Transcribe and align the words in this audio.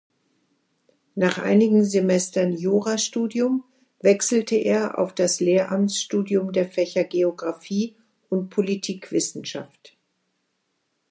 Nach 1.13 1.37
einigen 1.37 1.85
Semestern 1.85 2.53
Jurastudium 2.53 3.63
wechselte 3.99 4.55
er 4.55 4.97
auf 4.97 5.13
das 5.13 5.39
Lehramtsstudium 5.39 6.53
der 6.53 6.67
Fächer 6.67 7.03
Geographie 7.03 7.95
und 8.27 8.49
Politikwissenschaft. 8.49 9.95